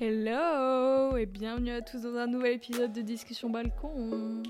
[0.00, 4.42] Hello et bienvenue à tous dans un nouvel épisode de Discussion Balcon.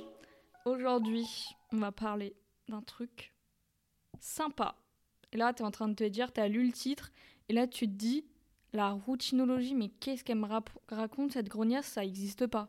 [0.65, 1.27] Aujourd'hui,
[1.73, 2.37] on va parler
[2.69, 3.35] d'un truc
[4.21, 4.77] sympa.
[5.33, 7.11] Et là, tu es en train de te dire, tu as lu le titre,
[7.49, 8.25] et là, tu te dis,
[8.73, 10.47] la routinologie, mais qu'est-ce qu'elle me
[10.89, 12.69] raconte cette grognasse Ça n'existe pas.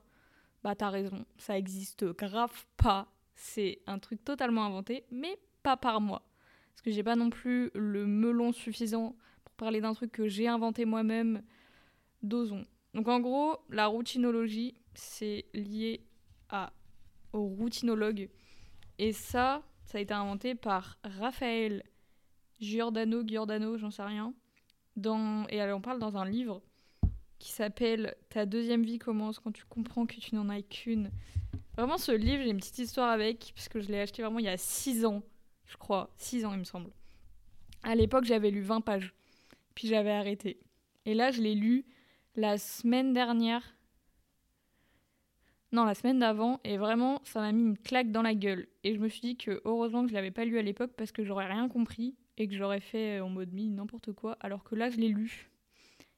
[0.64, 3.08] Bah, t'as raison, ça existe grave pas.
[3.36, 6.24] C'est un truc totalement inventé, mais pas par moi.
[6.72, 9.16] Parce que j'ai pas non plus le melon suffisant
[9.46, 11.44] pour parler d'un truc que j'ai inventé moi-même.
[12.24, 12.66] Dosons.
[12.94, 16.02] Donc en gros, la routinologie, c'est lié
[16.50, 16.72] à,
[17.34, 18.30] au routinologue.
[19.00, 21.84] Et ça, ça a été inventé par Raphaël
[22.60, 24.34] Giordano, Giordano, j'en sais rien.
[24.96, 26.62] Dans, et elle en parle dans un livre
[27.40, 31.12] qui s'appelle Ta deuxième vie commence quand tu comprends que tu n'en as qu'une.
[31.76, 34.50] Vraiment, ce livre, j'ai une petite histoire avec, puisque je l'ai acheté vraiment il y
[34.50, 35.24] a 6 ans,
[35.66, 36.14] je crois.
[36.18, 36.92] 6 ans, il me semble.
[37.82, 39.14] À l'époque, j'avais lu 20 pages.
[39.76, 40.60] Puis j'avais arrêté.
[41.06, 41.86] Et là, je l'ai lu
[42.36, 43.76] la semaine dernière.
[45.72, 46.60] Non, la semaine d'avant.
[46.64, 48.68] Et vraiment, ça m'a mis une claque dans la gueule.
[48.84, 51.12] Et je me suis dit que heureusement que je l'avais pas lu à l'époque parce
[51.12, 54.38] que j'aurais rien compris et que j'aurais fait en mode mi n'importe quoi.
[54.40, 55.50] Alors que là, je l'ai lu.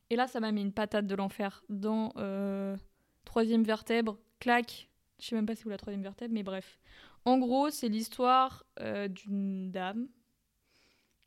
[0.09, 2.75] Et là, ça m'a mis une patate de l'enfer dans euh,
[3.23, 4.17] troisième vertèbre.
[4.39, 4.89] Claque.
[5.19, 6.77] Je sais même pas si c'est où la troisième vertèbre, mais bref.
[7.23, 10.07] En gros, c'est l'histoire euh, d'une dame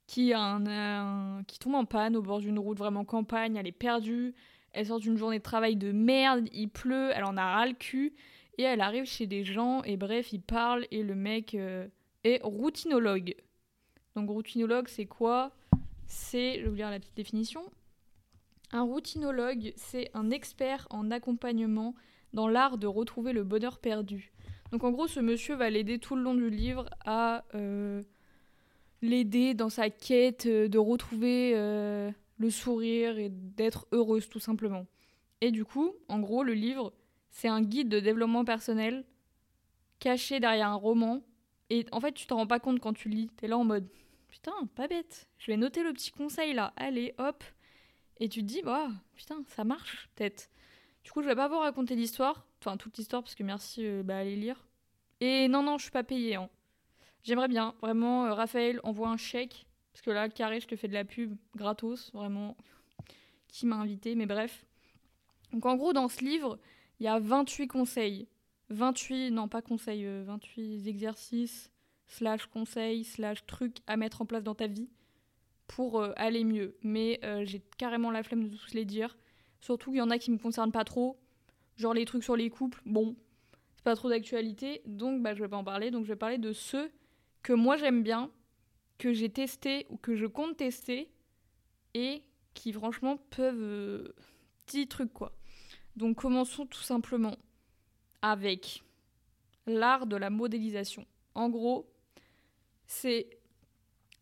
[0.06, 3.56] qui, a un, un- qui tombe en panne au bord d'une route vraiment campagne.
[3.56, 4.34] Elle est perdue.
[4.72, 6.48] Elle sort d'une journée de travail de merde.
[6.52, 7.10] Il pleut.
[7.14, 8.14] Elle en a ras le cul.
[8.58, 9.82] Et elle arrive chez des gens.
[9.84, 10.86] Et bref, ils parlent.
[10.90, 11.86] Et le mec euh,
[12.24, 13.34] est routinologue.
[14.16, 15.52] Donc, routinologue, c'est quoi?
[16.06, 17.62] C'est, je vais vous lire la petite définition.
[18.72, 21.94] Un routinologue, c'est un expert en accompagnement
[22.34, 24.32] dans l'art de retrouver le bonheur perdu.
[24.72, 28.02] Donc en gros, ce monsieur va l'aider tout le long du livre à euh,
[29.00, 31.52] l'aider dans sa quête euh, de retrouver
[32.38, 34.86] le sourire et d'être heureuse tout simplement.
[35.40, 36.92] Et du coup, en gros, le livre,
[37.30, 39.04] c'est un guide de développement personnel
[39.98, 41.22] caché derrière un roman.
[41.70, 43.28] Et en fait, tu t'en rends pas compte quand tu lis.
[43.36, 43.88] T'es là en mode,
[44.28, 45.28] putain, pas bête.
[45.38, 46.72] Je vais noter le petit conseil là.
[46.76, 47.44] Allez, hop.
[48.20, 50.50] Et tu te dis, bah, putain, ça marche peut-être.
[51.04, 54.02] Du coup, je vais pas vous raconter l'histoire, enfin toute l'histoire, parce que merci, euh,
[54.02, 54.66] bah allez lire.
[55.20, 56.34] Et non, non, je suis pas payée.
[56.34, 56.50] Hein.
[57.22, 59.66] J'aimerais bien, vraiment, euh, Raphaël, envoie un chèque,
[59.98, 62.56] parce que là, carré, je te fais de la pub gratos, vraiment.
[63.48, 64.64] Qui m'a invité, mais bref.
[65.52, 66.60] Donc en gros, dans ce livre,
[67.00, 68.28] il y a 28 conseils.
[68.70, 71.72] 28, non pas conseils, euh, 28 exercices,
[72.06, 74.88] slash conseils, slash trucs à mettre en place dans ta vie
[75.66, 76.76] pour euh, aller mieux.
[76.84, 79.18] Mais euh, j'ai carrément la flemme de tous les dire.
[79.60, 81.18] Surtout qu'il y en a qui me concernent pas trop.
[81.76, 83.16] Genre les trucs sur les couples, bon,
[83.74, 85.90] c'est pas trop d'actualité, donc bah, je vais pas en parler.
[85.90, 86.88] Donc je vais parler de ceux
[87.42, 88.30] que moi j'aime bien,
[88.98, 91.08] que j'ai testé ou que je compte tester,
[91.94, 92.22] et
[92.54, 93.56] qui franchement peuvent...
[93.62, 94.14] euh,
[94.66, 95.32] petits trucs quoi.
[95.96, 97.36] Donc commençons tout simplement
[98.22, 98.82] avec
[99.66, 101.06] l'art de la modélisation.
[101.34, 101.90] En gros,
[102.86, 103.30] c'est...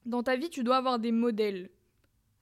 [0.04, 1.69] Dans ta vie, tu dois avoir des modèles.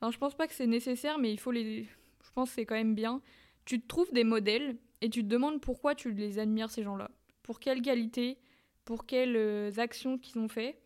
[0.00, 2.66] Alors je pense pas que c'est nécessaire, mais il faut les je pense que c'est
[2.66, 3.22] quand même bien.
[3.64, 7.10] Tu te trouves des modèles et tu te demandes pourquoi tu les admires, ces gens-là.
[7.42, 8.38] Pour quelles qualités,
[8.84, 10.78] pour quelles euh, actions qu'ils ont fait.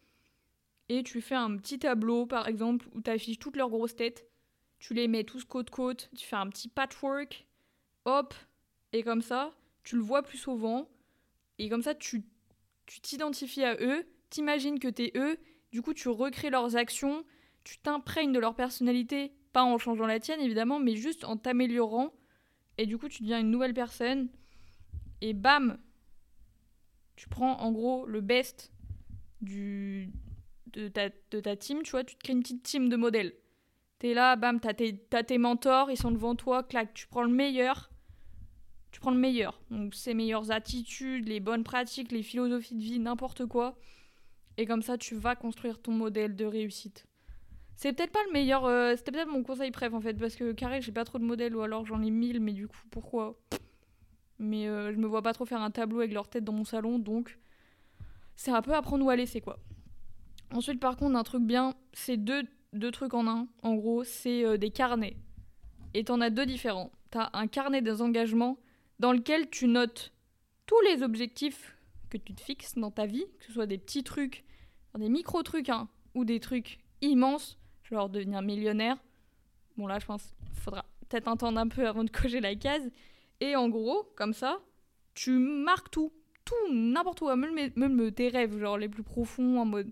[0.88, 4.26] Et tu fais un petit tableau, par exemple, où tu affiches toutes leurs grosses têtes.
[4.78, 6.10] Tu les mets tous côte-côte.
[6.16, 7.46] Tu fais un petit patchwork.
[8.04, 8.34] Hop.
[8.92, 9.52] Et comme ça,
[9.84, 10.88] tu le vois plus souvent.
[11.58, 12.24] Et comme ça, tu
[13.02, 14.06] t'identifies à eux.
[14.30, 15.38] T'imagines que t'es eux.
[15.72, 17.24] Du coup, tu recrées leurs actions.
[17.64, 22.12] Tu t'imprègnes de leur personnalité pas en changeant la tienne évidemment, mais juste en t'améliorant.
[22.76, 24.28] Et du coup, tu deviens une nouvelle personne.
[25.20, 25.78] Et bam
[27.16, 28.72] Tu prends en gros le best
[29.40, 30.10] du,
[30.72, 33.34] de, ta, de ta team, tu vois, tu te crées une petite team de modèles.
[33.98, 37.22] T'es là, bam, t'as tes, t'as tes mentors, ils sont devant toi, clac, tu prends
[37.22, 37.90] le meilleur.
[38.90, 39.60] Tu prends le meilleur.
[39.70, 43.76] Donc, ses meilleures attitudes, les bonnes pratiques, les philosophies de vie, n'importe quoi.
[44.56, 47.06] Et comme ça, tu vas construire ton modèle de réussite.
[47.76, 48.64] C'est peut-être pas le meilleur.
[48.64, 51.24] euh, C'était peut-être mon conseil préf en fait, parce que carré, j'ai pas trop de
[51.24, 53.38] modèles ou alors j'en ai mille, mais du coup, pourquoi?
[54.40, 56.64] Mais euh, je me vois pas trop faire un tableau avec leur tête dans mon
[56.64, 57.38] salon, donc
[58.36, 59.58] c'est un peu apprendre ou à laisser quoi.
[60.52, 62.42] Ensuite, par contre, un truc bien, c'est deux,
[62.72, 63.48] deux trucs en un.
[63.62, 65.16] En gros, c'est euh, des carnets.
[65.94, 66.90] Et t'en as deux différents.
[67.10, 68.58] T'as un carnet des engagements
[68.98, 70.12] dans lequel tu notes
[70.66, 71.76] tous les objectifs
[72.10, 74.44] que tu te fixes dans ta vie, que ce soit des petits trucs,
[74.98, 77.58] des micro-trucs, hein, ou des trucs immenses
[77.90, 78.96] genre devenir millionnaire.
[79.76, 82.90] Bon là, je pense qu'il faudra peut-être attendre un peu avant de cocher la case.
[83.40, 84.58] Et en gros, comme ça,
[85.14, 86.12] tu marques tout,
[86.44, 89.90] tout, n'importe où, même, même tes rêves, genre les plus profonds, en mode,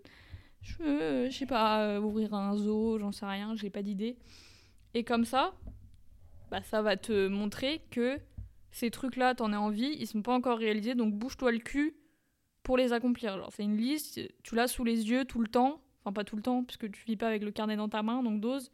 [0.66, 4.16] je veux, je sais pas, euh, ouvrir un zoo, j'en sais rien, j'ai pas d'idée.
[4.94, 5.54] Et comme ça,
[6.50, 8.18] bah, ça va te montrer que
[8.72, 11.96] ces trucs-là, t'en as envie, ils sont pas encore réalisés, donc bouge-toi le cul
[12.62, 13.34] pour les accomplir.
[13.34, 15.80] Alors, c'est une liste, tu l'as sous les yeux tout le temps.
[16.00, 18.22] Enfin, pas tout le temps, puisque tu vis pas avec le carnet dans ta main,
[18.22, 18.70] donc dose.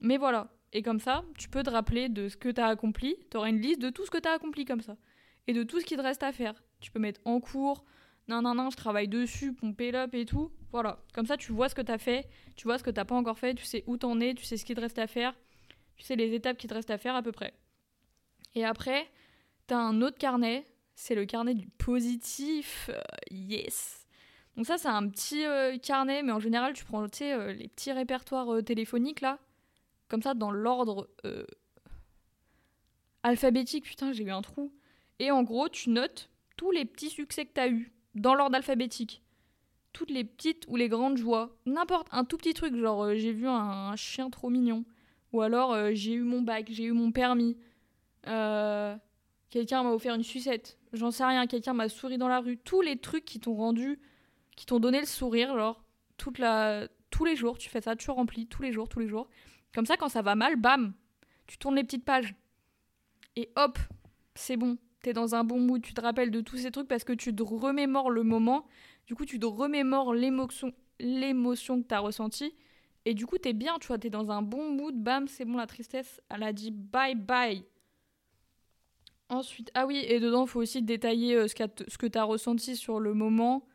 [0.00, 0.52] Mais voilà.
[0.72, 3.16] Et comme ça, tu peux te rappeler de ce que tu as accompli.
[3.30, 4.96] Tu auras une liste de tout ce que tu as accompli comme ça.
[5.46, 6.54] Et de tout ce qui te reste à faire.
[6.80, 7.84] Tu peux mettre en cours,
[8.28, 10.50] non, non, non, je travaille dessus, pomper l'up et tout.
[10.72, 10.98] Voilà.
[11.12, 13.14] Comme ça, tu vois ce que tu as fait, tu vois ce que tu pas
[13.14, 15.34] encore fait, tu sais où t'en es, tu sais ce qui te reste à faire,
[15.96, 17.52] tu sais les étapes qui te restent à faire à peu près.
[18.54, 19.10] Et après,
[19.68, 22.88] tu as un autre carnet, c'est le carnet du positif.
[22.92, 23.00] Euh,
[23.30, 24.06] yes.
[24.56, 27.92] Donc ça, c'est un petit euh, carnet, mais en général, tu prends euh, les petits
[27.92, 29.38] répertoires téléphoniques là,
[30.08, 31.10] comme ça, dans l'ordre
[33.22, 33.84] alphabétique.
[33.84, 34.72] Putain, j'ai eu un trou.
[35.18, 38.56] Et en gros, tu notes tous les petits succès que tu as eus dans l'ordre
[38.56, 39.22] alphabétique.
[39.92, 41.56] Toutes les petites ou les grandes joies.
[41.66, 44.84] N'importe, un tout petit truc, genre euh, j'ai vu un, chien trop mignon.
[45.32, 47.56] Ou alors euh, j'ai eu mon bac, j'ai eu mon permis.
[48.26, 48.96] Euh,
[49.50, 50.78] quelqu'un m'a offert une sucette.
[50.92, 52.56] J'en sais rien, quelqu'un m'a souri dans la rue.
[52.58, 54.00] Tous les trucs qui t'ont rendu,
[54.56, 55.84] qui t'ont donné le sourire, genre,
[56.16, 56.88] toute la...
[57.10, 59.28] tous les jours, tu fais ça, tu remplis tous les jours, tous les jours.
[59.74, 60.92] Comme ça, quand ça va mal, bam,
[61.46, 62.34] tu tournes les petites pages.
[63.36, 63.78] Et hop,
[64.36, 67.04] c'est bon t'es dans un bon mood, tu te rappelles de tous ces trucs parce
[67.04, 68.66] que tu te remémores le moment,
[69.06, 72.54] du coup tu te remémores l'émotion, l'émotion que t'as ressentie,
[73.04, 75.56] et du coup t'es bien, tu vois, t'es dans un bon mood, bam, c'est bon,
[75.56, 77.64] la tristesse, elle a dit bye bye.
[79.28, 81.54] Ensuite, ah oui, et dedans, faut aussi détailler euh, ce,
[81.88, 83.66] ce que t'as ressenti sur le moment,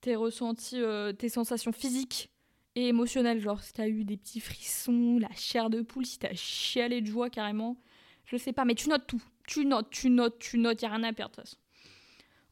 [0.00, 2.30] tes ressentis, euh, tes sensations physiques
[2.76, 6.34] et émotionnelles, genre si t'as eu des petits frissons, la chair de poule, si t'as
[6.34, 7.76] chialé de joie carrément,
[8.24, 10.92] je sais pas, mais tu notes tout, tu notes, tu notes, tu notes, il n'y
[10.92, 11.56] a rien à perdre de toute façon.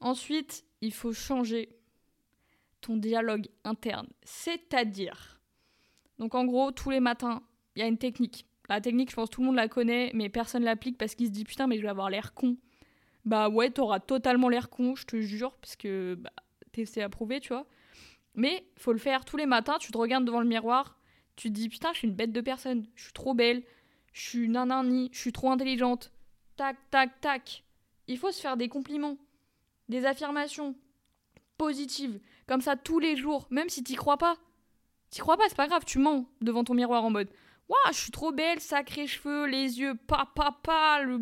[0.00, 1.68] Ensuite, il faut changer
[2.80, 4.08] ton dialogue interne.
[4.22, 5.40] C'est-à-dire,
[6.18, 7.42] donc en gros, tous les matins,
[7.74, 8.46] il y a une technique.
[8.68, 11.32] La technique, je pense tout le monde la connaît, mais personne l'applique parce qu'il se
[11.32, 12.56] dit putain, mais je vais avoir l'air con.
[13.24, 16.30] Bah ouais, t'auras totalement l'air con, je te jure, parce que bah,
[16.84, 17.66] c'est approuvé, tu vois.
[18.34, 20.98] Mais faut le faire tous les matins, tu te regardes devant le miroir,
[21.36, 23.62] tu te dis putain, je suis une bête de personne, je suis trop belle,
[24.12, 26.12] je suis nanani, je suis trop intelligente,
[26.56, 27.64] tac, tac, tac.
[28.06, 29.18] Il faut se faire des compliments,
[29.88, 30.74] des affirmations
[31.56, 34.36] positives, comme ça tous les jours, même si t'y crois pas.
[35.10, 37.28] T'y crois pas, c'est pas grave, tu mens devant ton miroir en mode
[37.68, 41.20] Waouh, je suis trop belle, sacrés cheveux, les yeux, pa, pa, pa, le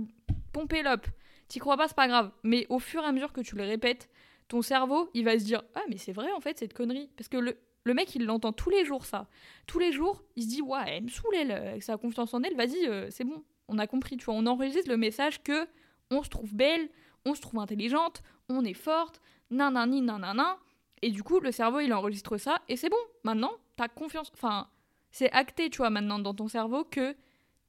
[0.52, 1.06] pomper l'up.
[1.48, 2.32] T'y crois pas, c'est pas grave.
[2.42, 4.08] Mais au fur et à mesure que tu le répètes,
[4.48, 7.10] ton cerveau, il va se dire Ah, mais c'est vrai en fait, cette connerie.
[7.16, 9.28] Parce que le, mec, il l'entend tous les jours, ça.
[9.66, 12.42] Tous les jours, il se dit Ouais, elle me saoule, elle, avec sa confiance en
[12.42, 15.66] elle, vas-y, euh, c'est bon, on a compris, tu vois, on enregistre le message que
[16.10, 16.88] on se trouve belle,
[17.24, 19.20] on se trouve intelligente, on est forte,
[19.50, 20.58] nanani nanana.
[21.00, 22.96] Et du coup, le cerveau, il enregistre ça et c'est bon.
[23.24, 24.30] Maintenant, t'as confiance.
[24.34, 24.68] Enfin,
[25.10, 27.16] c'est acté, tu vois, maintenant dans ton cerveau que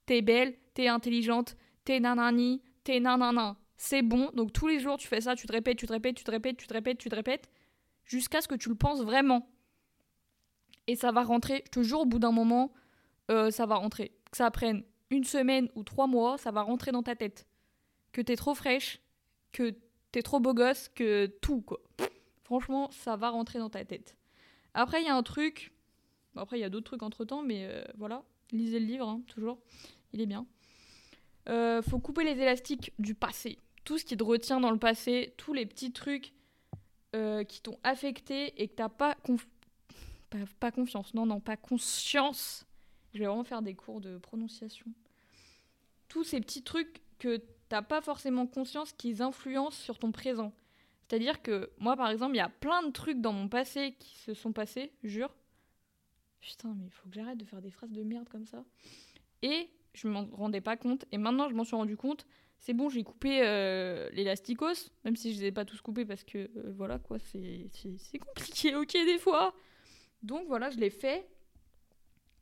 [0.06, 1.56] t'es belle, t'es intelligente,
[1.86, 3.56] t'es nanani, t'es nanana.
[3.78, 4.30] C'est bon.
[4.34, 6.32] Donc tous les jours, tu fais ça, tu te répètes, tu te répètes, tu te
[6.32, 7.50] répètes, tu te répètes, tu te répètes,
[8.06, 9.50] jusqu'à ce que tu le penses vraiment.
[10.88, 12.74] Et ça va rentrer, je te jure, au bout d'un moment,
[13.32, 14.12] euh, ça va rentrer.
[14.32, 17.48] Que ça prenne une semaine ou trois mois, ça va rentrer dans ta tête.
[18.12, 19.00] Que t'es trop fraîche,
[19.52, 19.76] que
[20.12, 21.80] t'es trop beau gosse, que tout, quoi.
[22.44, 24.16] Franchement, ça va rentrer dans ta tête.
[24.74, 25.72] Après, il y a un truc.
[26.36, 28.24] Après, il y a d'autres trucs entre temps, mais euh, voilà.
[28.52, 29.60] Lisez le livre, hein, toujours.
[30.14, 30.46] Il est bien.
[31.50, 33.60] Euh, faut couper les élastiques du passé.
[33.84, 36.34] Tout ce qui te retient dans le passé, tous les petits trucs
[37.16, 39.18] euh, qui t'ont affecté et que t'as pas,
[40.30, 41.13] pas, pas confiance.
[41.13, 42.66] Non, non, pas conscience.
[43.13, 44.86] Je vais vraiment faire des cours de prononciation
[46.13, 50.53] tous ces petits trucs que t'as pas forcément conscience qu'ils influencent sur ton présent.
[51.01, 54.15] C'est-à-dire que moi, par exemple, il y a plein de trucs dans mon passé qui
[54.20, 55.34] se sont passés, jure.
[56.39, 58.63] Putain, mais il faut que j'arrête de faire des phrases de merde comme ça.
[59.41, 61.05] Et je m'en rendais pas compte.
[61.12, 62.27] Et maintenant, je m'en suis rendu compte.
[62.60, 66.24] C'est bon, j'ai coupé euh, l'élasticos, même si je les ai pas tous coupés parce
[66.24, 67.72] que euh, voilà quoi, c'est
[68.20, 69.55] compliqué, ok, des fois.
[70.22, 71.27] Donc voilà, je l'ai fait.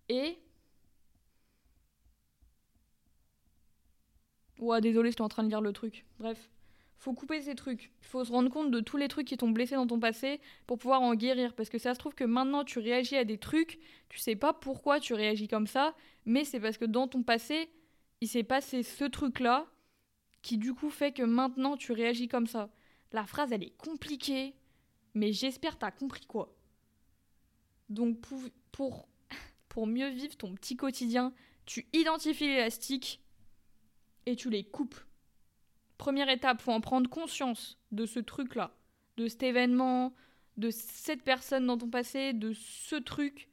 [0.09, 0.37] Et
[4.61, 6.05] Ouais, désolé, j'étais en train de lire le truc.
[6.19, 6.49] Bref.
[6.99, 7.91] Faut couper ces trucs.
[8.01, 10.39] Il faut se rendre compte de tous les trucs qui t'ont blessé dans ton passé
[10.67, 11.55] pour pouvoir en guérir.
[11.55, 14.53] Parce que ça se trouve que maintenant tu réagis à des trucs, tu sais pas
[14.53, 17.71] pourquoi tu réagis comme ça, mais c'est parce que dans ton passé,
[18.21, 19.65] il s'est passé ce truc-là
[20.43, 22.69] qui du coup fait que maintenant tu réagis comme ça.
[23.11, 24.53] La phrase elle est compliquée,
[25.15, 26.55] mais j'espère t'as compris quoi.
[27.89, 28.21] Donc
[28.71, 29.07] pour,
[29.69, 31.33] pour mieux vivre ton petit quotidien,
[31.65, 33.21] tu identifies l'élastique
[34.25, 34.99] et tu les coupes.
[35.97, 38.71] Première étape, faut en prendre conscience de ce truc-là,
[39.17, 40.13] de cet événement,
[40.57, 43.49] de cette personne dans ton passé, de ce truc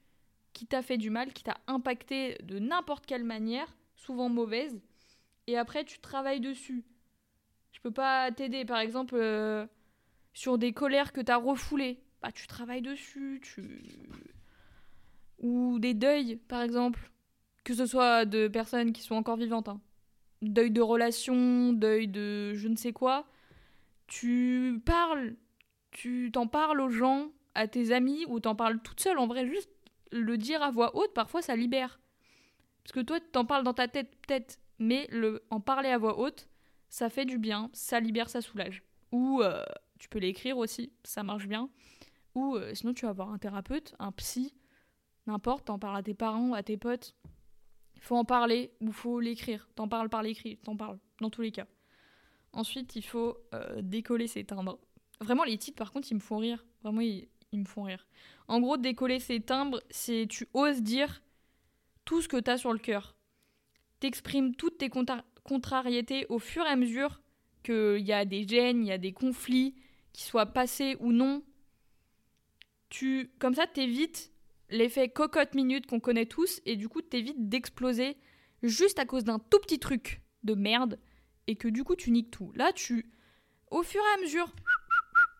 [0.52, 4.80] qui t'a fait du mal, qui t'a impacté de n'importe quelle manière, souvent mauvaise.
[5.46, 6.84] et après tu travailles dessus.
[7.72, 9.64] Je peux pas t'aider, par exemple, euh,
[10.32, 12.02] sur des colères que tu as refoulées.
[12.20, 13.82] Bah, tu travailles dessus, tu.
[15.38, 17.12] Ou des deuils, par exemple.
[17.62, 19.68] Que ce soit de personnes qui sont encore vivantes.
[19.68, 19.80] Hein.
[20.42, 23.26] Deuil de relation, deuil de je ne sais quoi.
[24.06, 25.36] Tu parles,
[25.90, 29.18] tu t'en parles aux gens, à tes amis, ou t'en parles toute seule.
[29.18, 29.70] En vrai, juste
[30.12, 32.00] le dire à voix haute, parfois ça libère.
[32.84, 36.18] Parce que toi, t'en parles dans ta tête, peut-être, mais le, en parler à voix
[36.18, 36.48] haute,
[36.88, 38.82] ça fait du bien, ça libère, ça soulage.
[39.12, 39.64] Ou euh,
[39.98, 41.68] tu peux l'écrire aussi, ça marche bien.
[42.34, 44.54] Ou euh, sinon, tu vas avoir un thérapeute, un psy,
[45.26, 47.14] n'importe, t'en parles à tes parents, à tes potes.
[48.00, 49.68] Faut en parler ou faut l'écrire.
[49.74, 51.66] T'en parles par l'écrit, t'en parles, dans tous les cas.
[52.52, 54.78] Ensuite, il faut euh, décoller ses timbres.
[55.20, 56.64] Vraiment, les titres, par contre, ils me font rire.
[56.82, 58.06] Vraiment, ils, me font rire.
[58.46, 61.22] En gros, décoller ses timbres, c'est tu oses dire
[62.04, 63.16] tout ce que tu as sur le cœur.
[64.00, 64.90] T'exprimes toutes tes
[65.42, 67.20] contrariétés au fur et à mesure
[67.64, 69.74] qu'il y a des gènes, il y a des conflits,
[70.12, 71.42] qu'ils soient passés ou non.
[72.88, 74.32] Tu, comme ça, t'évites
[74.70, 78.16] l'effet cocotte minute qu'on connaît tous et du coup, t'évites d'exploser
[78.62, 80.98] juste à cause d'un tout petit truc de merde
[81.46, 82.52] et que du coup, tu niques tout.
[82.54, 83.10] Là, tu,
[83.70, 84.52] au fur et à mesure,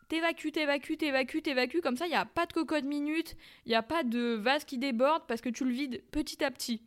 [0.08, 1.80] t'évacues, t'évacues, t'évacues, t'évacues.
[1.80, 4.64] Comme ça, il n'y a pas de cocotte minute, il n'y a pas de vase
[4.64, 6.82] qui déborde parce que tu le vides petit à petit.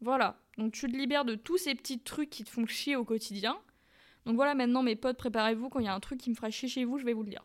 [0.00, 0.40] Voilà.
[0.58, 3.58] Donc tu te libères de tous ces petits trucs qui te font chier au quotidien.
[4.26, 6.50] Donc voilà, maintenant mes potes, préparez-vous, quand il y a un truc qui me fera
[6.50, 7.44] chier chez vous, je vais vous le dire.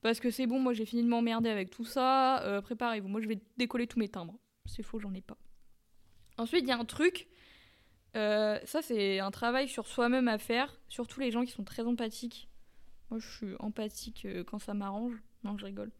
[0.00, 3.20] Parce que c'est bon, moi j'ai fini de m'emmerder avec tout ça, euh, préparez-vous, moi
[3.20, 4.38] je vais décoller tous mes timbres.
[4.66, 5.36] C'est faux, j'en ai pas.
[6.36, 7.26] Ensuite, il y a un truc,
[8.16, 11.84] euh, ça c'est un travail sur soi-même à faire, surtout les gens qui sont très
[11.84, 12.48] empathiques.
[13.10, 15.14] Moi, je suis empathique euh, quand ça m'arrange.
[15.42, 15.90] Non, je rigole.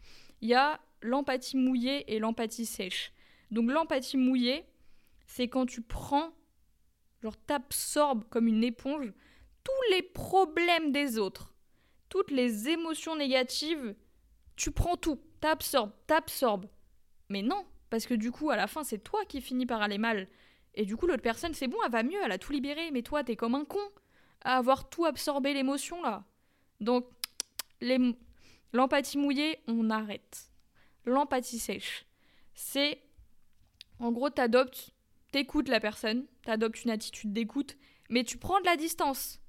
[0.40, 3.12] Il y a l'empathie mouillée et l'empathie sèche.
[3.50, 4.64] Donc, l'empathie mouillée,
[5.26, 6.32] c'est quand tu prends,
[7.22, 9.12] genre, t'absorbes comme une éponge
[9.64, 11.54] tous les problèmes des autres,
[12.08, 13.94] toutes les émotions négatives.
[14.56, 16.66] Tu prends tout, t'absorbes, t'absorbes.
[17.28, 19.98] Mais non, parce que du coup, à la fin, c'est toi qui finis par aller
[19.98, 20.28] mal.
[20.74, 22.90] Et du coup, l'autre personne, c'est bon, elle va mieux, elle a tout libéré.
[22.90, 23.80] Mais toi, t'es comme un con
[24.42, 26.24] à avoir tout absorbé l'émotion là.
[26.80, 27.06] Donc,
[28.72, 30.50] l'empathie mouillée, on arrête.
[31.04, 32.04] L'empathie sèche,
[32.54, 33.02] c'est
[34.00, 34.90] en gros, t'adoptes,
[35.32, 37.76] t'écoutes la personne, t'adoptes une attitude d'écoute,
[38.10, 39.40] mais tu prends de la distance.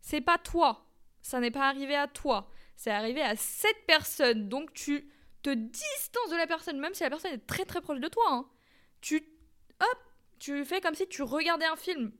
[0.00, 0.86] C'est pas toi,
[1.22, 4.48] ça n'est pas arrivé à toi, c'est arrivé à cette personne.
[4.48, 5.08] Donc tu
[5.42, 8.24] te distances de la personne, même si la personne est très très proche de toi.
[8.28, 8.46] Hein.
[9.00, 9.16] Tu,
[9.80, 9.98] hop,
[10.38, 12.12] tu fais comme si tu regardais un film.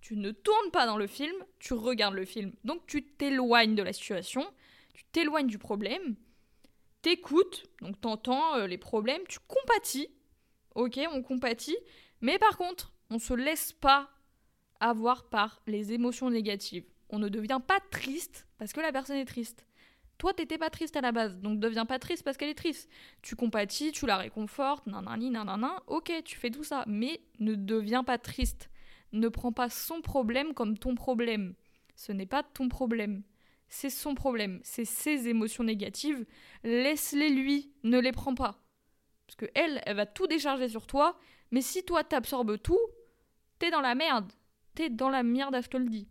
[0.00, 2.52] Tu ne tournes pas dans le film, tu regardes le film.
[2.64, 4.46] Donc tu t'éloignes de la situation,
[4.94, 6.16] tu t'éloignes du problème,
[7.02, 10.08] t'écoutes, donc t'entends euh, les problèmes, tu compatis.
[10.74, 11.76] Ok, on compatit,
[12.20, 14.10] mais par contre, on se laisse pas
[14.80, 16.84] avoir par les émotions négatives.
[17.10, 19.64] On ne devient pas triste parce que la personne est triste.
[20.18, 22.90] Toi, t'étais pas triste à la base, donc deviens pas triste parce qu'elle est triste.
[23.22, 28.02] Tu compatis, tu la réconfortes, nanani, nanana, ok, tu fais tout ça, mais ne deviens
[28.02, 28.68] pas triste
[29.12, 31.54] ne prends pas son problème comme ton problème.
[31.96, 33.22] Ce n'est pas ton problème.
[33.68, 34.60] C'est son problème.
[34.62, 36.24] C'est ses émotions négatives.
[36.64, 37.72] Laisse-les lui.
[37.82, 38.62] Ne les prends pas.
[39.26, 41.18] Parce que elle, elle va tout décharger sur toi.
[41.50, 42.80] Mais si toi t'absorbes tout,
[43.58, 44.32] t'es dans la merde.
[44.74, 46.08] T'es dans la merde, je te le dis.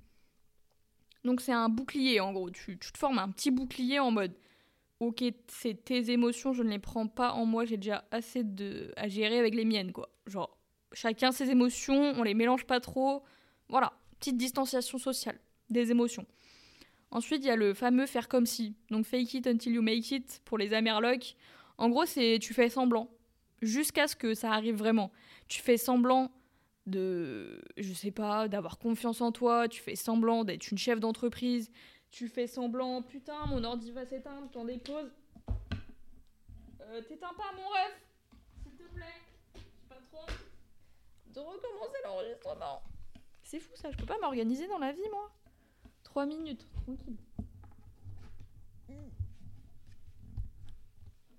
[1.24, 2.50] Donc c'est un bouclier en gros.
[2.50, 4.34] Tu, tu, te formes un petit bouclier en mode
[5.00, 8.92] Ok, c'est tes émotions, je ne les prends pas en moi, j'ai déjà assez de
[8.98, 10.10] à gérer avec les miennes, quoi.
[10.26, 10.58] Genre,
[10.94, 13.24] Chacun ses émotions, on les mélange pas trop.
[13.70, 16.26] Voilà, petite distanciation sociale des émotions.
[17.12, 18.76] Ensuite, il y a le fameux faire comme si.
[18.90, 21.36] Donc fake it until you make it pour les amerlocs.
[21.78, 23.10] En gros, c'est tu fais semblant
[23.62, 25.12] jusqu'à ce que ça arrive vraiment.
[25.48, 26.32] Tu fais semblant
[26.88, 31.70] de je sais pas, d'avoir confiance en toi, tu fais semblant d'être une chef d'entreprise,
[32.10, 35.12] tu fais semblant putain, mon ordi va s'éteindre, t'en déposes.
[36.82, 37.96] Euh, t'éteins pas mon rêve,
[38.64, 39.06] s'il te plaît.
[39.56, 40.26] J'ai pas trop
[41.34, 42.82] de recommencer l'enregistrement.
[43.44, 45.30] C'est fou ça, je peux pas m'organiser dans la vie moi.
[46.04, 47.18] Trois minutes, tranquille.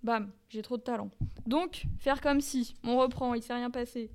[0.02, 1.10] Bam, j'ai trop de talent.
[1.46, 4.10] Donc, faire comme si, on reprend, il s'est rien passé.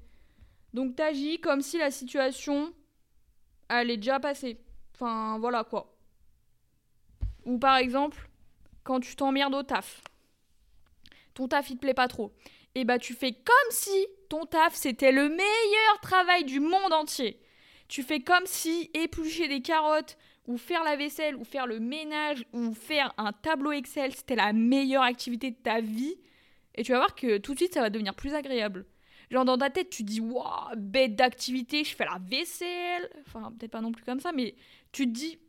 [0.73, 2.73] Donc t'agis comme si la situation,
[3.69, 4.59] elle est déjà passée.
[4.95, 5.95] Enfin, voilà quoi.
[7.45, 8.29] Ou par exemple,
[8.83, 10.01] quand tu t'emmerdes au taf.
[11.33, 12.33] Ton taf, il te plaît pas trop
[12.75, 16.59] et eh bah ben, tu fais comme si ton taf c'était le meilleur travail du
[16.59, 17.39] monde entier.
[17.87, 22.45] Tu fais comme si éplucher des carottes ou faire la vaisselle ou faire le ménage
[22.51, 26.15] ou faire un tableau Excel c'était la meilleure activité de ta vie
[26.73, 28.87] et tu vas voir que tout de suite ça va devenir plus agréable.
[29.31, 33.09] Genre dans ta tête, tu dis, waouh, bête d'activité, je fais la vaisselle.
[33.27, 34.55] Enfin, peut-être pas non plus comme ça, mais
[34.91, 35.39] tu te dis,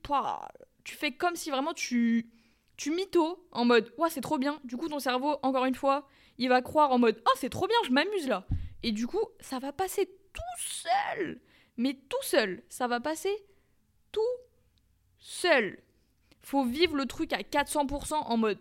[0.85, 2.31] tu fais comme si vraiment tu,
[2.77, 4.61] tu mytho en mode, waouh, c'est trop bien.
[4.65, 7.67] Du coup, ton cerveau, encore une fois, il va croire en mode, oh, c'est trop
[7.67, 8.47] bien, je m'amuse là.
[8.83, 11.41] Et du coup, ça va passer tout seul.
[11.77, 13.35] Mais tout seul, ça va passer
[14.13, 14.21] tout
[15.19, 15.79] seul.
[16.43, 18.59] Faut vivre le truc à 400% en mode,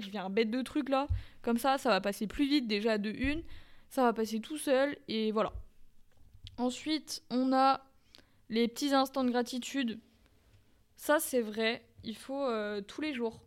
[0.00, 1.06] je viens bête de truc là.
[1.42, 3.42] Comme ça, ça va passer plus vite déjà de une.
[3.94, 5.52] Ça va passer tout seul et voilà.
[6.58, 7.80] Ensuite, on a
[8.48, 10.00] les petits instants de gratitude.
[10.96, 11.86] Ça, c'est vrai.
[12.02, 13.40] Il faut euh, tous les jours.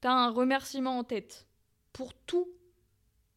[0.00, 1.46] T'as un remerciement en tête
[1.92, 2.48] pour tout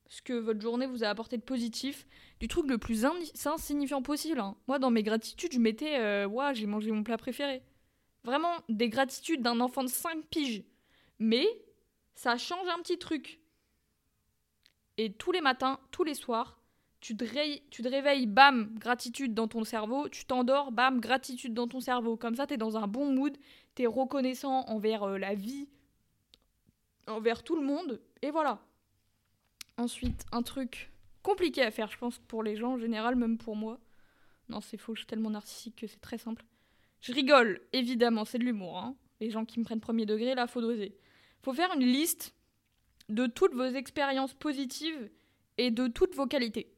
[0.07, 2.07] ce que votre journée vous a apporté de positif,
[2.39, 4.39] du truc le plus insignifiant possible.
[4.39, 4.55] Hein.
[4.69, 7.61] Moi, dans mes gratitudes, je mettais euh, j'ai mangé mon plat préféré.
[8.23, 10.63] Vraiment, des gratitudes d'un enfant de 5 piges.
[11.19, 11.45] Mais
[12.13, 13.41] ça change un petit truc.
[14.97, 16.59] Et tous les matins, tous les soirs,
[17.01, 17.23] tu te,
[17.87, 22.17] réveilles, bam, gratitude dans ton cerveau, tu t'endors, bam, gratitude dans ton cerveau.
[22.17, 23.37] Comme ça, tu es dans un bon mood,
[23.75, 25.67] tu es reconnaissant envers euh, la vie,
[27.07, 28.59] envers tout le monde, et voilà.
[29.77, 33.55] Ensuite, un truc compliqué à faire, je pense, pour les gens en général, même pour
[33.55, 33.79] moi.
[34.49, 36.45] Non, c'est faux, je suis tellement narcissique que c'est très simple.
[37.01, 38.79] Je rigole, évidemment, c'est de l'humour.
[38.79, 38.95] Hein.
[39.19, 40.97] Les gens qui me prennent premier degré, là, faut doser.
[41.43, 42.33] Faut faire une liste
[43.09, 45.09] de toutes vos expériences positives
[45.57, 46.75] et de toutes vos qualités.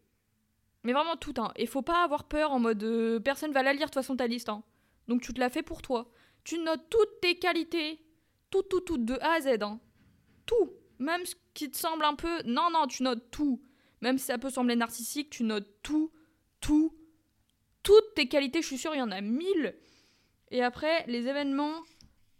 [0.83, 1.51] Mais vraiment tout, hein.
[1.55, 4.15] Et faut pas avoir peur en mode euh, personne va la lire de toute façon
[4.15, 4.63] ta liste, hein.
[5.07, 6.11] Donc tu te la fais pour toi.
[6.43, 7.99] Tu notes toutes tes qualités,
[8.49, 9.79] tout, tout, tout, de A à Z, hein.
[10.45, 10.71] Tout.
[10.99, 12.41] Même ce qui te semble un peu.
[12.43, 13.61] Non, non, tu notes tout.
[14.01, 16.11] Même si ça peut sembler narcissique, tu notes tout,
[16.61, 16.95] tout,
[17.83, 18.61] toutes tes qualités.
[18.61, 19.75] Je suis sûre, il y en a mille.
[20.51, 21.83] Et après, les événements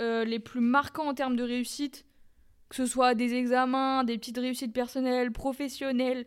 [0.01, 2.06] euh, les plus marquants en termes de réussite,
[2.69, 6.25] que ce soit des examens, des petites réussites personnelles, professionnelles,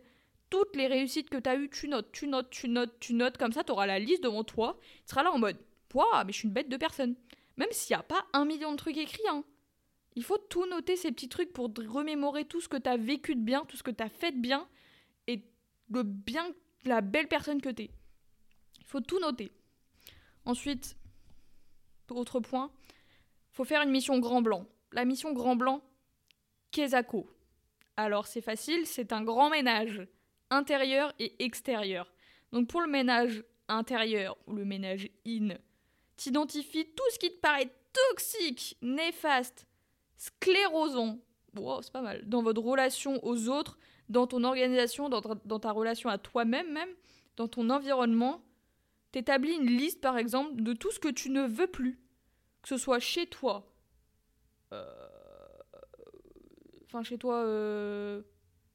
[0.49, 3.37] toutes les réussites que tu as eues, tu notes, tu notes, tu notes, tu notes,
[3.37, 5.57] comme ça tu auras la liste devant toi, tu seras là en mode
[5.93, 7.15] Waouh, mais je suis une bête de personne.
[7.57, 9.43] Même s'il n'y a pas un million de trucs écrits, hein.
[10.15, 13.35] Il faut tout noter, ces petits trucs, pour remémorer tout ce que tu as vécu
[13.35, 14.67] de bien, tout ce que tu as fait de bien,
[15.27, 15.43] et
[15.89, 16.45] le bien,
[16.85, 17.91] la belle personne que tu es.
[18.79, 19.51] Il faut tout noter.
[20.45, 20.97] Ensuite,
[22.09, 22.71] autre point,
[23.51, 24.65] faut faire une mission grand blanc.
[24.91, 25.81] La mission grand blanc,
[26.71, 27.27] Kezako.
[27.97, 30.07] Alors c'est facile, c'est un grand ménage,
[30.49, 32.11] intérieur et extérieur.
[32.51, 35.49] Donc pour le ménage intérieur ou le ménage in,
[36.17, 37.71] t'identifies tout ce qui te paraît
[38.09, 39.67] toxique, néfaste,
[40.17, 41.19] sclérosant,
[41.55, 43.77] wow, c'est pas mal, dans votre relation aux autres,
[44.09, 46.89] dans ton organisation, dans ta, dans ta relation à toi-même même,
[47.37, 48.41] dans ton environnement,
[49.11, 51.99] t'établis une liste par exemple de tout ce que tu ne veux plus,
[52.61, 53.73] que ce soit chez toi,
[54.73, 54.85] euh,
[56.91, 58.21] Enfin, chez toi, euh,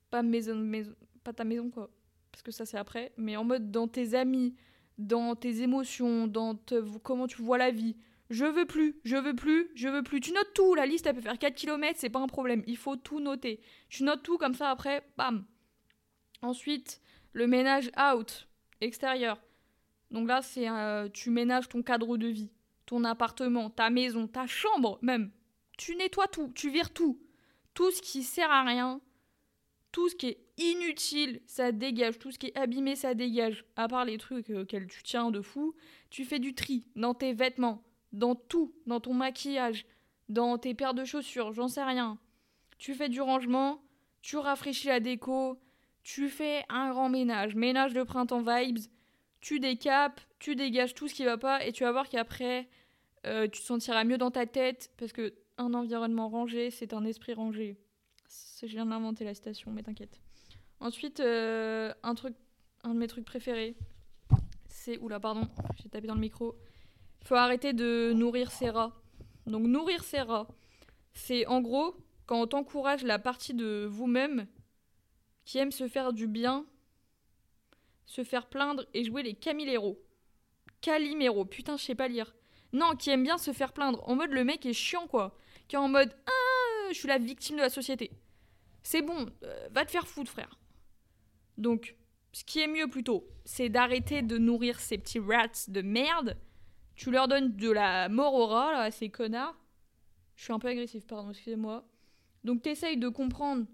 [0.09, 1.91] pas, maison, maison, pas ta maison, quoi.
[2.33, 3.13] Parce que ça, c'est après.
[3.19, 4.55] Mais en mode dans tes amis,
[4.97, 6.59] dans tes émotions, dans
[7.03, 7.95] comment tu vois la vie.
[8.31, 10.21] Je veux plus, je veux plus, je veux plus.
[10.21, 12.65] Tu notes tout, la liste, elle peut faire 4 km, c'est pas un problème.
[12.67, 13.61] Il faut tout noter.
[13.91, 15.45] Tu notes tout comme ça, après, bam.
[16.41, 17.03] Ensuite,
[17.35, 18.49] le ménage out,
[18.81, 19.39] extérieur.
[20.11, 22.51] Donc là, c'est euh, tu ménages ton cadre de vie,
[22.87, 25.31] ton appartement, ta maison, ta chambre même.
[25.77, 27.21] Tu nettoies tout, tu vires tout.
[27.77, 29.03] Tout ce qui sert à rien,
[29.93, 32.19] tout ce qui est inutile, ça dégage.
[32.19, 33.67] Tout ce qui est abîmé, ça dégage.
[33.77, 35.75] À part les trucs auxquels tu tiens de fou,
[36.09, 39.85] tu fais du tri dans tes vêtements, dans tout, dans ton maquillage,
[40.31, 42.19] dans tes paires de chaussures, j'en sais rien.
[42.79, 43.83] Tu fais du rangement,
[44.23, 45.61] tu rafraîchis la déco,
[46.03, 48.79] tu fais un grand ménage, ménage de printemps vibes,
[49.43, 52.71] tu décapes, tu dégages tout ce qui va pas et tu vas voir qu'après
[53.27, 57.05] euh, tu te sentiras mieux dans ta tête parce que un environnement rangé, c'est un
[57.05, 57.79] esprit rangé.
[58.61, 60.21] Je viens d'inventer la citation, mais t'inquiète.
[60.81, 62.35] Ensuite, euh, un truc,
[62.83, 63.77] un de mes trucs préférés,
[64.69, 65.49] c'est oula pardon,
[65.83, 66.57] j'ai tapé dans le micro.
[67.25, 68.93] Faut arrêter de nourrir ses rats.
[69.47, 70.49] Donc nourrir ses rats,
[71.13, 74.47] c'est en gros quand on t'encourage la partie de vous-même
[75.45, 76.67] qui aime se faire du bien,
[78.05, 79.99] se faire plaindre et jouer les camilleros.
[80.81, 82.35] Calimero, putain, je sais pas lire.
[82.77, 84.03] Non, qui aime bien se faire plaindre.
[84.09, 85.37] En mode le mec est chiant quoi
[85.69, 88.11] qui est en mode Ah, je suis la victime de la société.
[88.83, 90.59] C'est bon, euh, va te faire foutre, frère.
[91.59, 91.97] Donc,
[92.33, 96.37] ce qui est mieux plutôt, c'est d'arrêter de nourrir ces petits rats de merde.
[96.95, 99.57] Tu leur donnes de la mort au là, à ces connards.
[100.37, 101.85] Je suis un peu agressif, pardon, excusez-moi.
[102.45, 103.67] Donc, t'essayes de comprendre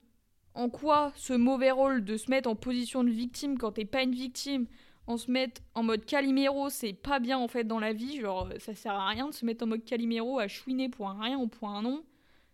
[0.55, 4.03] en quoi ce mauvais rôle de se mettre en position de victime quand t'es pas
[4.03, 4.67] une victime,
[5.07, 8.21] en se mettre en mode Calimero, c'est pas bien en fait dans la vie.
[8.21, 11.21] Genre, ça sert à rien de se mettre en mode Calimero à chouiner pour un
[11.21, 12.05] rien ou pour un non.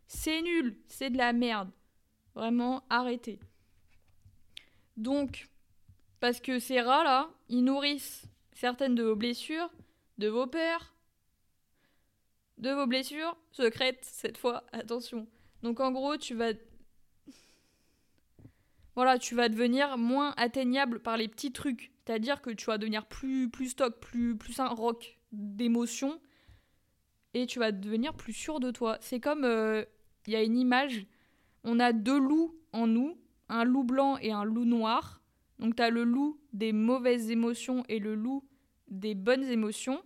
[0.06, 1.70] C'est nul, c'est de la merde.
[2.34, 3.38] Vraiment, arrêtez.
[4.96, 5.48] Donc,
[6.20, 9.70] Parce que ces rats-là, ils nourrissent certaines de vos blessures,
[10.18, 10.94] de vos peurs,
[12.58, 15.28] de vos blessures secrètes, cette fois, attention.
[15.62, 16.52] Donc en gros, tu vas...
[18.98, 21.92] Voilà, tu vas devenir moins atteignable par les petits trucs.
[22.04, 26.20] C'est-à-dire que tu vas devenir plus, plus stock, plus, plus un rock d'émotions.
[27.32, 28.98] Et tu vas devenir plus sûr de toi.
[29.00, 29.44] C'est comme...
[29.44, 29.84] euh,
[30.26, 31.06] Il y a une image.
[31.62, 33.16] On a deux loups en nous.
[33.48, 35.22] Un loup blanc et un loup noir.
[35.60, 38.48] Donc tu as le loup des mauvaises émotions et le loup
[38.88, 40.02] des bonnes émotions.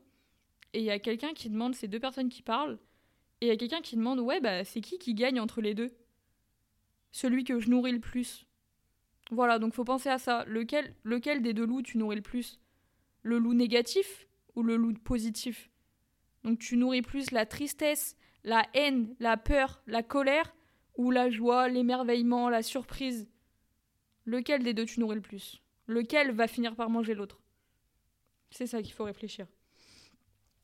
[0.75, 2.79] Et il y a quelqu'un qui demande, ces deux personnes qui parlent,
[3.41, 5.73] et il y a quelqu'un qui demande, ouais, bah c'est qui qui gagne entre les
[5.73, 5.93] deux?
[7.11, 8.47] Celui que je nourris le plus.
[9.33, 10.45] Voilà, donc faut penser à ça.
[10.45, 12.61] Lequel, lequel des deux loups tu nourris le plus?
[13.23, 15.71] Le loup négatif ou le loup positif?
[16.45, 18.15] Donc tu nourris plus la tristesse,
[18.45, 20.55] la haine, la peur, la colère,
[20.99, 23.27] ou la joie, l'émerveillement, la surprise?
[24.27, 25.63] Lequel des deux tu nourris le plus?
[25.87, 27.41] Lequel va finir par manger l'autre?
[28.51, 29.47] C'est ça qu'il faut réfléchir.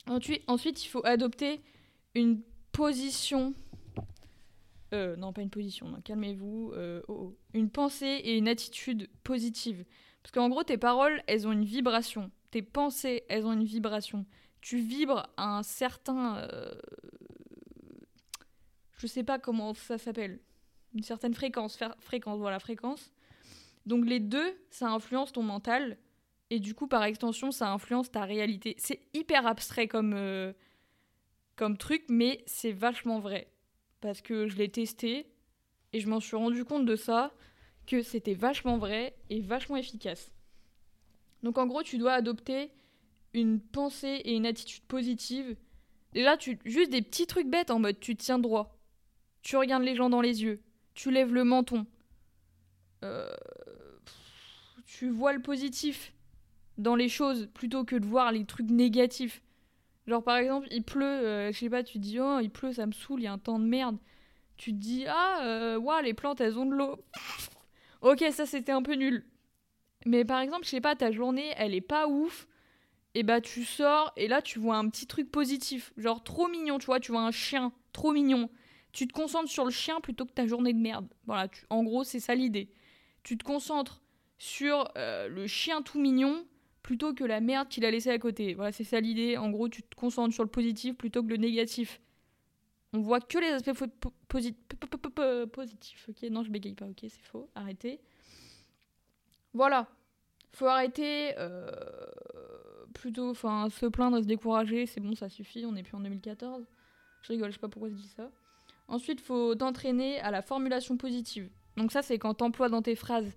[0.07, 1.63] Ensuite, ensuite, il faut adopter
[2.15, 3.55] une position.
[4.95, 6.73] Euh, non, pas une position, calmez-vous.
[6.75, 7.37] euh, oh, oh.
[7.55, 9.85] Une pensée et une attitude positive.
[10.23, 12.31] Parce qu'en gros, tes paroles, elles ont une vibration.
[12.51, 14.25] Tes pensées, elles ont une vibration.
[14.61, 16.39] Tu vibres à un certain.
[16.39, 16.75] euh,
[18.97, 20.41] je sais pas comment ça s'appelle.
[20.95, 21.79] Une certaine fréquence.
[22.01, 23.13] Fréquence, voilà, fréquence.
[23.87, 25.99] Donc les deux, ça influence ton mental.
[26.51, 28.75] Et du coup, par extension, ça influence ta réalité.
[28.79, 30.53] C'est hyper abstrait comme, euh,
[31.57, 33.53] comme truc, mais c'est vachement vrai.
[34.01, 35.27] Parce que je l'ai testé
[35.93, 37.33] et je m'en suis rendu compte de ça,
[37.87, 40.31] que c'était vachement vrai et vachement efficace.
[41.43, 42.71] Donc en gros, tu dois adopter
[43.33, 45.57] une pensée et une attitude positive.
[46.13, 48.79] Déjà, tu, juste des petits trucs bêtes en mode tu tiens droit,
[49.43, 50.61] tu regardes les gens dans les yeux,
[50.95, 51.87] tu lèves le menton,
[53.05, 53.31] euh,
[54.85, 56.13] tu vois le positif
[56.77, 59.43] dans les choses plutôt que de voir les trucs négatifs.
[60.09, 62.87] Genre par exemple, il pleut, euh, je sais pas, tu dis oh il pleut, ça
[62.87, 63.99] me saoule, il y a un temps de merde.
[64.57, 66.99] Tu te dis ah euh, ouah, les plantes elles ont de l'eau.
[68.03, 69.27] ok ça c'était un peu nul.
[70.07, 72.49] Mais par exemple je sais pas ta journée elle est pas ouf.
[73.15, 76.79] Et bah tu sors et là tu vois un petit truc positif, genre trop mignon,
[76.79, 78.51] tu vois, tu vois un chien trop mignon.
[78.93, 81.09] Tu te concentres sur le chien plutôt que ta journée de merde.
[81.27, 82.71] Voilà, tu- en gros c'est ça l'idée.
[83.25, 84.03] Tu te concentres
[84.39, 86.47] sur euh, le chien tout mignon
[86.89, 88.55] plutôt que la merde qu'il a laissé à côté.
[88.55, 89.37] Voilà, c'est ça l'idée.
[89.37, 92.01] En gros, tu te concentres sur le positif plutôt que le négatif.
[92.95, 93.85] On voit que les aspects
[94.27, 96.09] positifs.
[96.09, 96.87] Ok, non, je bégaye pas.
[96.87, 97.51] Ok, c'est faux.
[97.55, 98.01] Arrêtez.
[99.53, 99.87] Voilà.
[100.55, 101.35] Faut arrêter.
[101.37, 101.71] euh,
[102.95, 104.87] plutôt, enfin, se plaindre se décourager.
[104.87, 105.67] C'est bon, ça suffit.
[105.67, 106.65] On n'est plus en 2014.
[107.21, 108.31] Je rigole, je sais pas pourquoi je dis ça.
[108.89, 111.51] Ensuite, faut t'entraîner à la formulation positive.
[111.77, 113.31] Donc ça, c'est quand t'emploies dans tes phrases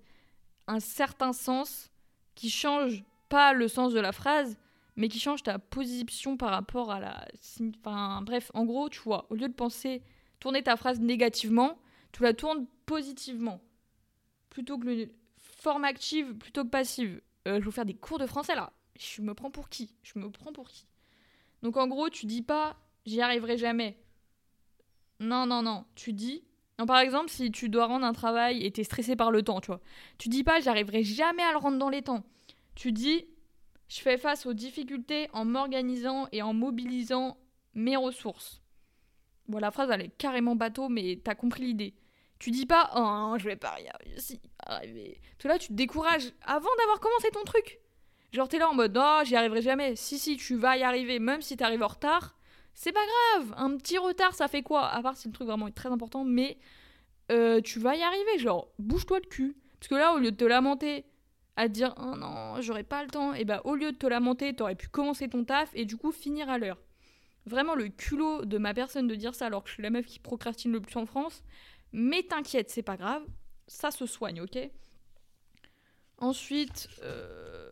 [0.67, 1.91] un certain sens
[2.33, 4.59] qui change pas le sens de la phrase,
[4.97, 7.25] mais qui change ta position par rapport à la.
[7.79, 10.03] Enfin, bref, en gros, tu vois, au lieu de penser,
[10.39, 11.79] tourner ta phrase négativement,
[12.11, 13.61] tu la tournes positivement.
[14.49, 15.09] Plutôt que.
[15.37, 17.21] Forme active plutôt que passive.
[17.47, 18.73] Euh, je vais faire des cours de français là.
[18.99, 19.93] Je me prends pour qui?
[20.01, 20.87] Je me prends pour qui?
[21.61, 23.97] Donc en gros, tu dis pas j'y arriverai jamais.
[25.19, 25.85] Non, non, non.
[25.95, 26.43] Tu dis.
[26.79, 29.61] Non, par exemple, si tu dois rendre un travail et t'es stressé par le temps,
[29.61, 29.81] tu vois.
[30.17, 32.23] Tu dis pas j'arriverai jamais à le rendre dans les temps.
[32.81, 33.27] Tu dis
[33.89, 37.37] je fais face aux difficultés en m'organisant et en mobilisant
[37.75, 38.63] mes ressources.
[39.47, 41.93] Bon, la phrase elle est carrément bateau, mais t'as compris l'idée.
[42.39, 43.87] Tu dis pas oh je vais pas y
[44.65, 45.21] arriver.
[45.43, 47.77] là tu te décourages avant d'avoir commencé ton truc.
[48.31, 49.95] Genre t'es là en mode oh j'y arriverai jamais.
[49.95, 52.35] Si si tu vas y arriver, même si t'arrives en retard,
[52.73, 53.53] c'est pas grave.
[53.57, 54.87] Un petit retard ça fait quoi?
[54.87, 56.57] À part si le truc vraiment est très important, mais
[57.31, 58.39] euh, tu vas y arriver.
[58.39, 59.55] Genre bouge-toi le cul.
[59.79, 61.05] Parce que là au lieu de te lamenter
[61.61, 64.55] à dire oh non j'aurais pas le temps, et bah au lieu de te lamenter
[64.55, 66.79] t'aurais pu commencer ton taf et du coup finir à l'heure.
[67.45, 70.05] Vraiment le culot de ma personne de dire ça alors que je suis la meuf
[70.05, 71.43] qui procrastine le plus en France.
[71.91, 73.23] Mais t'inquiète, c'est pas grave,
[73.67, 74.57] ça se soigne, ok?
[76.17, 77.69] Ensuite, euh,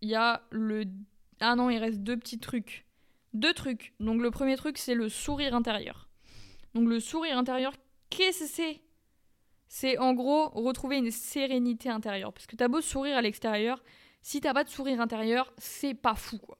[0.00, 0.84] il y a le...
[1.40, 2.86] Ah non, il reste deux petits trucs.
[3.32, 3.94] Deux trucs.
[4.00, 6.08] Donc le premier truc, c'est le sourire intérieur.
[6.74, 7.72] Donc le sourire intérieur,
[8.10, 8.80] qu'est-ce que c'est?
[9.68, 12.32] C'est en gros retrouver une sérénité intérieure.
[12.32, 13.82] Parce que t'as beau sourire à l'extérieur,
[14.22, 16.58] si t'as pas de sourire intérieur, c'est pas fou, quoi.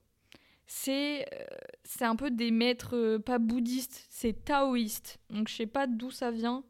[0.66, 5.18] C'est euh, un peu des maîtres, euh, pas bouddhistes, c'est taoïste.
[5.30, 6.62] Donc je sais pas d'où ça vient,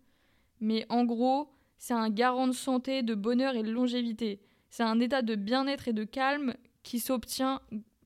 [0.60, 4.40] mais en gros, c'est un garant de santé, de bonheur et de longévité.
[4.70, 7.60] C'est un état de bien-être et de calme qui s'obtient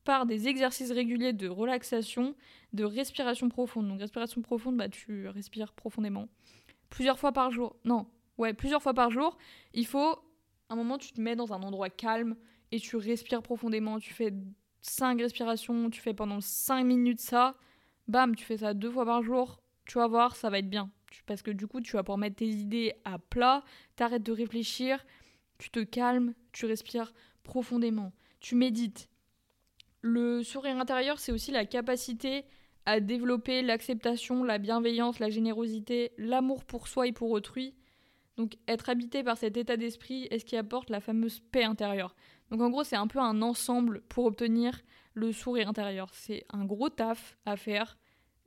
[0.04, 2.34] par des exercices réguliers de relaxation,
[2.72, 3.88] de respiration profonde.
[3.88, 6.28] Donc respiration profonde, bah tu respires profondément.
[6.88, 7.76] Plusieurs fois par jour.
[7.84, 8.06] Non,
[8.38, 9.38] ouais, plusieurs fois par jour.
[9.74, 10.18] Il faut
[10.68, 12.36] un moment, tu te mets dans un endroit calme
[12.70, 13.98] et tu respires profondément.
[13.98, 14.32] Tu fais
[14.80, 17.56] 5 respirations, tu fais pendant 5 minutes ça.
[18.08, 19.62] Bam, tu fais ça deux fois par jour.
[19.84, 20.90] Tu vas voir, ça va être bien.
[21.26, 23.62] Parce que du coup, tu vas pouvoir mettre tes idées à plat,
[23.96, 25.04] t'arrêtes de réfléchir,
[25.58, 29.08] tu te calmes, tu respires profondément, tu médites.
[30.00, 32.44] Le sourire intérieur, c'est aussi la capacité
[32.86, 37.74] à développer l'acceptation, la bienveillance, la générosité, l'amour pour soi et pour autrui.
[38.36, 42.14] Donc être habité par cet état d'esprit est ce qui apporte la fameuse paix intérieure?
[42.50, 44.80] Donc en gros, c'est un peu un ensemble pour obtenir
[45.14, 46.10] le sourire intérieur.
[46.14, 47.98] C'est un gros taf à faire,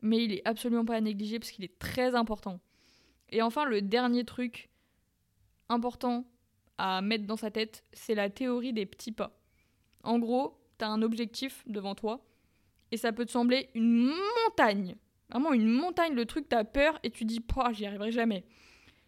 [0.02, 2.60] mais il est absolument pas à négliger parce qu'il est très important.
[3.30, 4.70] Et enfin, le dernier truc
[5.70, 6.26] important
[6.78, 9.40] à mettre dans sa tête, c'est la théorie des petits pas.
[10.04, 12.26] En gros, tu as un objectif devant toi
[12.92, 14.12] et ça peut te sembler une
[14.46, 14.96] montagne.
[15.30, 17.44] Vraiment une montagne, le truc, t'as peur et tu dis,
[17.74, 18.46] j'y arriverai jamais.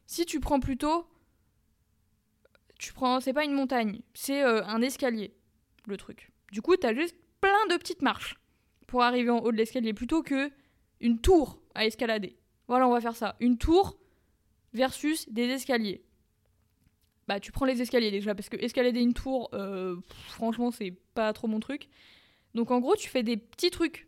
[0.07, 1.05] Si tu prends plutôt,
[2.79, 5.35] tu prends, c'est pas une montagne, c'est euh, un escalier,
[5.85, 6.31] le truc.
[6.51, 8.39] Du coup, t'as juste plein de petites marches
[8.87, 10.49] pour arriver en haut de l'escalier plutôt que
[11.01, 12.37] une tour à escalader.
[12.67, 13.35] Voilà, on va faire ça.
[13.41, 13.99] Une tour
[14.73, 16.03] versus des escaliers.
[17.27, 19.97] Bah, tu prends les escaliers déjà, parce que escalader une tour, euh,
[20.29, 21.89] franchement, c'est pas trop mon truc.
[22.55, 24.07] Donc en gros, tu fais des petits trucs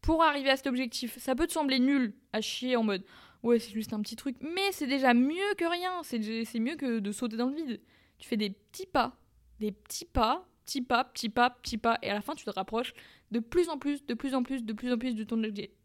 [0.00, 1.18] pour arriver à cet objectif.
[1.18, 3.04] Ça peut te sembler nul à chier en mode
[3.42, 6.98] ouais, c'est juste un petit truc, mais c'est déjà mieux que rien, c'est mieux que
[6.98, 7.80] de sauter dans le vide.
[8.18, 9.16] Tu fais des petits pas,
[9.58, 12.50] des petits pas, petits pas, petits pas, petits pas, et à la fin, tu te
[12.50, 12.92] rapproches
[13.30, 15.76] de plus en plus, de plus en plus, de plus en plus de ton objectif.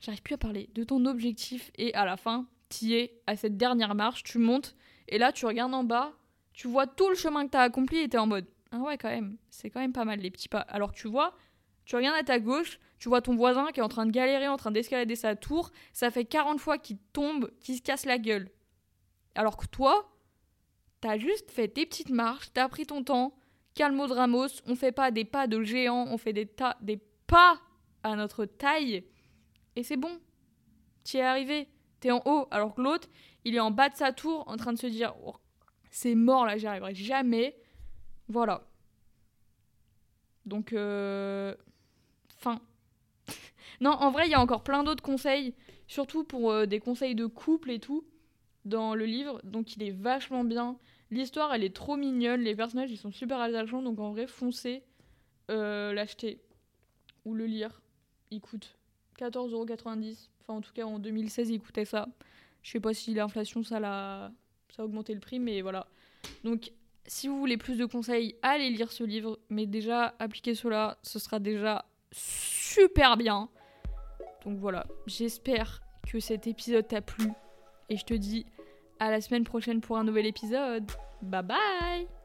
[0.00, 3.56] J'arrive plus à parler, de ton objectif, et à la fin, tu es à cette
[3.56, 4.76] dernière marche, tu montes,
[5.08, 6.12] et là, tu regardes en bas,
[6.52, 8.78] tu vois tout le chemin que tu as accompli, et tu es en mode, ah
[8.78, 10.60] ouais, quand même, c'est quand même pas mal les petits pas.
[10.60, 11.36] Alors tu vois,
[11.84, 14.48] tu regardes à ta gauche, tu vois ton voisin qui est en train de galérer,
[14.48, 15.70] en train d'escalader sa tour.
[15.92, 18.50] Ça fait 40 fois qu'il tombe, qu'il se casse la gueule.
[19.34, 20.16] Alors que toi,
[21.00, 23.36] t'as juste fait tes petites marches, t'as pris ton temps.
[23.74, 27.00] Calmo de Ramos, on fait pas des pas de géant, on fait des, tas, des
[27.26, 27.60] pas
[28.04, 29.04] à notre taille.
[29.76, 30.20] Et c'est bon.
[31.04, 31.68] Tu es arrivé.
[32.00, 32.46] T'es en haut.
[32.50, 33.08] Alors que l'autre,
[33.44, 35.34] il est en bas de sa tour en train de se dire oh,
[35.90, 37.56] c'est mort là, j'y arriverai jamais.
[38.28, 38.66] Voilà.
[40.46, 41.54] Donc, euh...
[42.44, 42.60] fin.
[43.80, 45.54] non, en vrai, il y a encore plein d'autres conseils,
[45.86, 48.04] surtout pour euh, des conseils de couple et tout,
[48.64, 49.40] dans le livre.
[49.44, 50.76] Donc, il est vachement bien.
[51.10, 52.42] L'histoire, elle est trop mignonne.
[52.42, 53.82] Les personnages, ils sont super attachants.
[53.82, 54.82] Donc, en vrai, foncez
[55.50, 56.40] euh, l'acheter
[57.24, 57.80] ou le lire.
[58.30, 58.76] Il coûte
[59.18, 60.28] 14,90€.
[60.40, 62.08] Enfin, en tout cas, en 2016, il coûtait ça.
[62.62, 64.32] Je sais pas si l'inflation, ça, l'a...
[64.70, 65.86] ça a augmenté le prix, mais voilà.
[66.44, 66.72] Donc,
[67.06, 69.38] si vous voulez plus de conseils, allez lire ce livre.
[69.50, 73.48] Mais déjà, appliquez cela, ce sera déjà super bien.
[74.44, 77.28] Donc voilà, j'espère que cet épisode t'a plu.
[77.88, 78.46] Et je te dis
[79.00, 80.90] à la semaine prochaine pour un nouvel épisode.
[81.22, 82.23] Bye bye